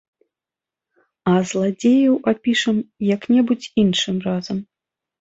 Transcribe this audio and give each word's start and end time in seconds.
А 1.33 1.35
зладзеяў 1.51 2.15
апішам 2.33 2.77
як-небудзь 3.13 3.71
іншым 3.87 4.15
разам. 4.29 4.57